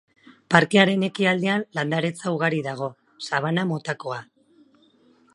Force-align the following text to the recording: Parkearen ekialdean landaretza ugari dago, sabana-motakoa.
Parkearen 0.53 1.03
ekialdean 1.07 1.65
landaretza 1.79 2.33
ugari 2.37 2.61
dago, 2.67 2.87
sabana-motakoa. 3.27 4.19